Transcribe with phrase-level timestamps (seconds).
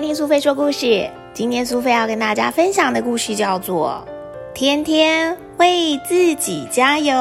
[0.00, 1.10] 来听苏菲说故事。
[1.34, 4.02] 今天苏菲要跟大家分享的故事叫做
[4.54, 7.12] 《天天为自己加油》。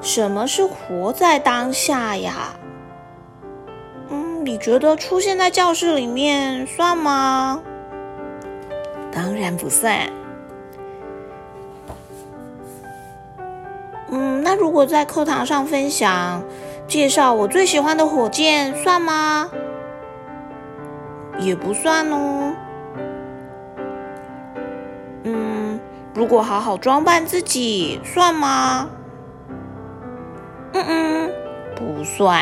[0.00, 2.54] 什么是活在当下呀？
[4.08, 7.60] 嗯，你觉得出现在教室里面算吗？
[9.10, 9.98] 当然不算。
[14.56, 16.42] 如果在课堂上分享、
[16.86, 19.50] 介绍我最喜欢的火箭，算吗？
[21.38, 22.54] 也不算哦。
[25.24, 25.80] 嗯，
[26.14, 28.88] 如果好好装扮自己，算吗？
[30.72, 31.30] 嗯嗯，
[31.74, 32.40] 不算。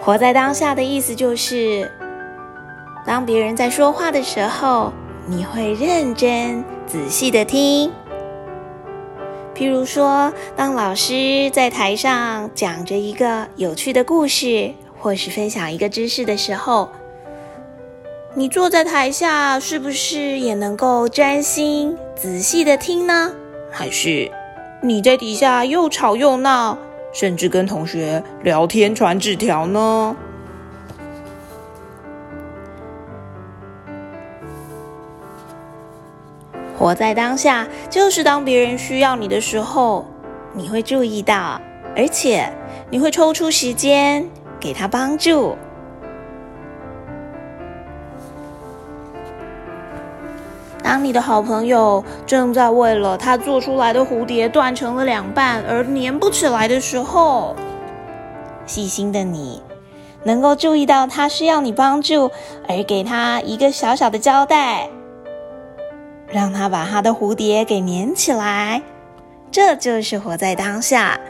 [0.00, 1.90] 活在当下的意思就是，
[3.06, 4.92] 当别人在说话的时候，
[5.26, 7.90] 你会认真仔细的听。
[9.54, 16.88] 譬如说，当老师在台上讲着一个有趣的故事，或是分享一个知识的时候，
[18.34, 23.32] 你坐在台下，是不是也能够专心仔细的听呢？
[23.70, 24.28] 还是？
[24.82, 26.76] 你在底下又吵又闹，
[27.12, 30.16] 甚至跟同学聊天、传纸条呢。
[36.78, 40.04] 活在当下，就是当别人需要你的时候，
[40.52, 41.60] 你会注意到，
[41.96, 42.52] 而且
[42.90, 45.56] 你会抽出时间给他帮助。
[50.82, 57.56] 当你的好朋友正在为了他做出来的蝴蝶断成了两半而粘不起来的时候，
[58.66, 59.62] 细心的你
[60.24, 62.30] 能够注意到他需要你帮助，
[62.68, 64.90] 而给他一个小小的交代，
[66.34, 68.82] 让他把他的蝴蝶给粘起来。
[69.52, 71.20] 这就是活在当下，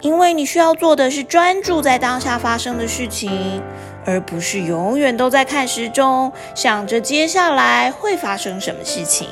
[0.00, 3.60] 因为你需要做的是专注在当下发生的事情。
[4.06, 9.26] 而不是永远都在看时钟，想着接下来会发生什么事情。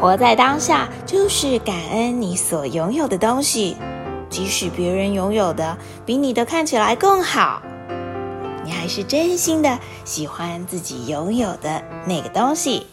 [0.00, 3.76] 活在当下，就是感恩你所拥有的东西，
[4.30, 5.76] 即使别人拥有的
[6.06, 7.60] 比你的看起来更好，
[8.64, 12.86] 你还是真心的喜欢自己拥有的那个东西。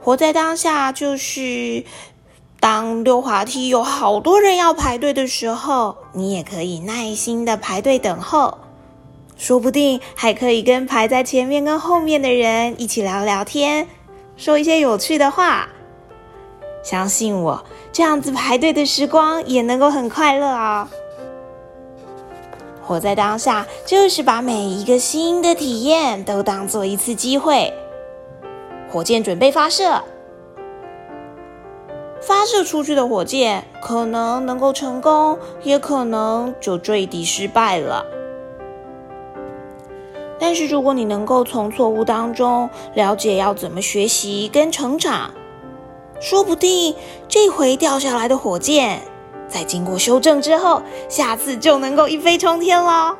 [0.00, 1.84] 活在当下，就是。
[2.60, 8.56] 当溜滑梯有好多人要排队的时候，你也可以耐心的排队等候，
[9.36, 13.88] 说不定还可以跟排在前面跟后面的人一起聊聊天，
[14.36, 15.68] 说一些有趣的话。
[16.84, 20.86] 相信我，这样子排队的时光也能够很快乐哦。
[22.82, 27.72] 活在当下，就是把每一个新的体验都当做一次机会。
[28.90, 30.02] 火箭准备发射。
[32.20, 38.04] 发射出去的火箭可能能够成功，也可能就坠地失败了。
[40.38, 45.30] 但是，如果你能够从错误当中了解要怎么学习跟成长，
[46.20, 46.94] 说不定
[47.28, 49.00] 这回掉下来的火箭，
[49.52, 53.14] 在经过修正之后，下次就能够一飞冲天了。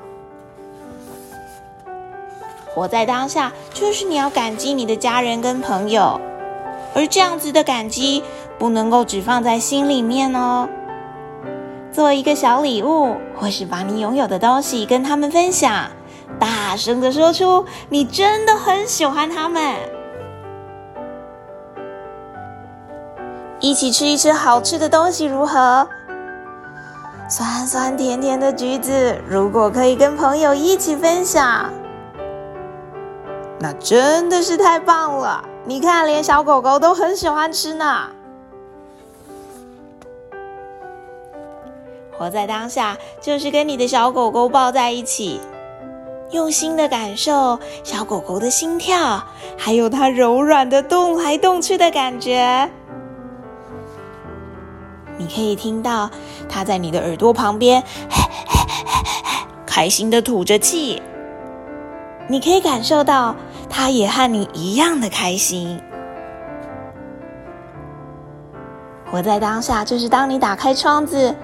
[2.74, 6.18] 活在当下，就是你要感激你的家人跟朋友，
[6.94, 8.22] 而这样子的感激。
[8.58, 10.68] 不能够只放在心里面哦，
[11.90, 15.90] 做一个小礼物，或是把你拥有的东西跟他们分享，
[16.38, 19.74] 大声的说出你真的很喜欢他们，
[23.58, 25.88] 一起吃一吃好吃的东西如何？
[27.32, 31.72] 酸酸甜甜的橘子，如果可以跟朋友一起分享，
[33.58, 35.42] 那真的是太棒了！
[35.64, 38.10] 你看，连小狗狗都很喜欢吃呢。
[42.18, 45.40] 活在当下，就是跟你的小狗狗抱在一起，
[46.32, 49.24] 用心的感受小狗狗的心跳，
[49.56, 52.70] 还有它柔软的动来动去的感觉。
[55.18, 56.10] 你可以听到
[56.52, 57.82] 它在你的耳朵旁边
[59.64, 61.00] 开心的吐着气，
[62.28, 63.34] 你可以感受到
[63.70, 65.80] 它也和你一样的开心。
[69.10, 71.34] 活在当下，就是当你打开窗子。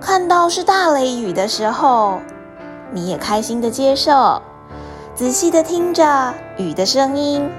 [0.00, 2.20] 看到是大雷雨的时候，
[2.92, 4.40] 你也开心的接受，
[5.14, 7.50] 仔细的听着雨的声音。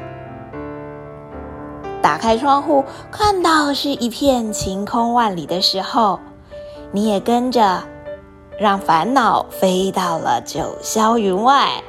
[2.01, 6.19] 打开窗户，看到是一片晴空万里的时候，
[6.93, 7.81] 你也跟着，
[8.59, 11.81] 让烦恼飞到了九霄云外。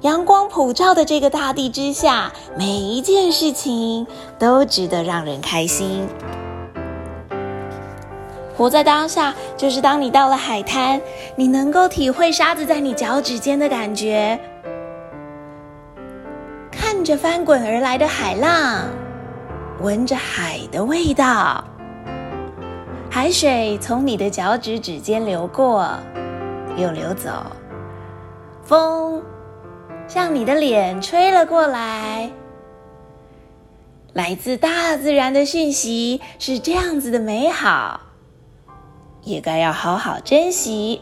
[0.00, 4.06] 阳光普照的这个大地之下，每一件事情
[4.38, 6.08] 都值得让人开心。
[8.56, 11.00] 活在当下，就是当你到了海滩，
[11.36, 14.40] 你能够体会沙子在你脚趾间的感觉，
[16.70, 18.84] 看着翻滚而来的海浪，
[19.82, 21.62] 闻着海的味道，
[23.20, 25.90] 海水从你的脚趾指间流过，
[26.76, 27.30] 又流走，
[28.62, 29.20] 风。
[30.06, 32.30] 向你的脸吹了过来，
[34.12, 38.02] 来自大自然的讯息是这样子的美好，
[39.24, 41.00] 也该要好好珍惜。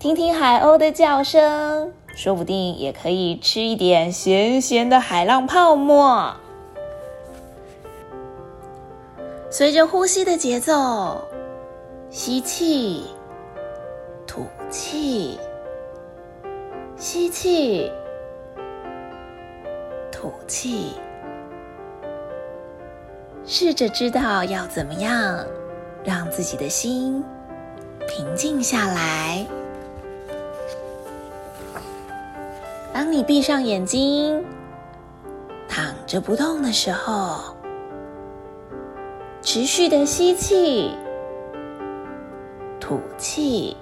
[0.00, 6.34] 听听海鸥的叫声，说不定也可以吃一点咸咸的海浪泡沫。
[9.56, 11.26] 随着呼吸的节奏，
[12.10, 13.06] 吸气，
[14.26, 15.40] 吐气。
[16.98, 17.90] 吸气，
[20.12, 20.92] 吐气，
[23.46, 25.42] 试着知道要怎么样
[26.04, 27.24] 让自己的心
[28.06, 29.46] 平静下来。
[32.92, 34.44] 当你闭上眼睛，
[35.66, 37.55] 躺着不动的时候，
[39.56, 40.90] 持续的吸气，
[42.78, 43.74] 吐气，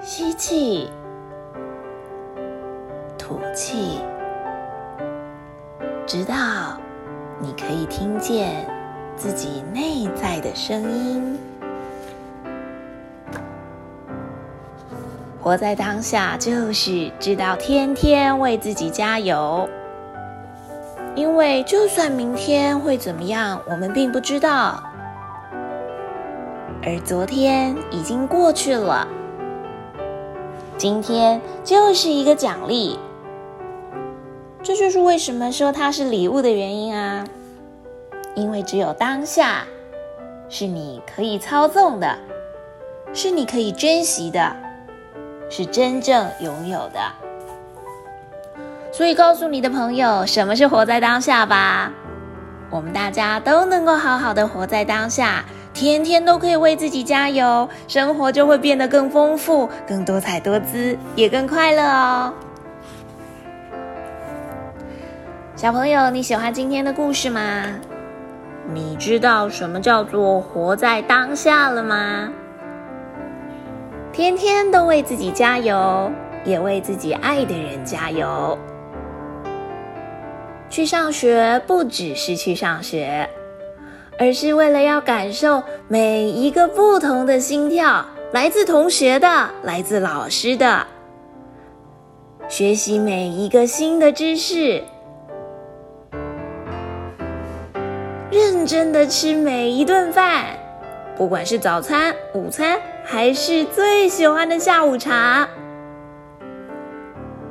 [0.00, 0.90] 吸气。
[3.16, 4.00] 吐气，
[6.04, 6.34] 直到
[7.38, 8.66] 你可以听见
[9.14, 11.38] 自己内在的声音。
[15.40, 19.68] 活在当下，就是知道天天为自己加油。
[21.14, 24.82] 因为就算明天会怎么样，我们并不知道。
[26.82, 29.06] 而昨天已经过去了，
[30.76, 32.98] 今天就是一个奖励。
[34.62, 37.24] 这就是为什么说它是礼物的原因啊！
[38.34, 39.64] 因为只有当下
[40.48, 42.16] 是你可以操纵的，
[43.12, 44.56] 是你可以珍惜的，
[45.50, 47.21] 是真正拥有的。
[48.92, 51.90] 所以，告诉你的朋友什么是活在当下吧。
[52.68, 55.42] 我们大家都能够好好的活在当下，
[55.72, 62.32] 天天都可以为自己加油，生活就会变得更丰富、更多彩多姿，也更快乐哦。
[65.56, 67.64] 小朋友，你喜欢今天的故事吗？
[68.72, 72.30] 你知道什么叫做活在当下了吗？
[74.12, 76.10] 天天都为自己加油，
[76.44, 78.58] 也为自己爱的人加油。
[80.72, 83.28] 去上学不只是去上学，
[84.18, 90.86] 而是为了要感受每一个不同的心跳，来自同学的，来自老师的，
[92.48, 94.82] 学习每一个新的知识。
[98.30, 100.46] 认真的吃每一顿饭，
[101.18, 105.46] 不管是早餐、午餐，还是最喜欢的下午茶，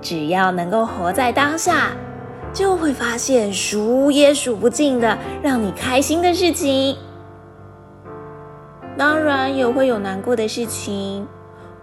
[0.01, 1.91] 只要能够活在当下，
[2.53, 6.97] 就会发现数也数不尽的让你开心的事情。
[8.97, 11.27] 当然也会有难过的事情，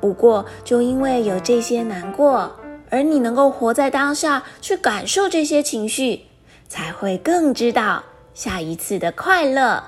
[0.00, 2.52] 不过就因为有这些难过，
[2.90, 6.22] 而你能够活在当下，去感受这些情绪，
[6.68, 8.04] 才会更知道。
[8.34, 9.82] 下一次的快乐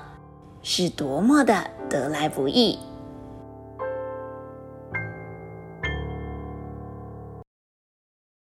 [0.61, 2.77] 是多么的得来不易。